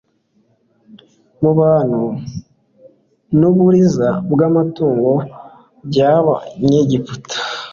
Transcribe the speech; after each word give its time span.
mu 1.41 1.51
bantu, 1.59 2.03
n'uburiza 3.39 4.09
bw'amatungo 4.31 5.11
by'abanyegiputa. 5.89 7.37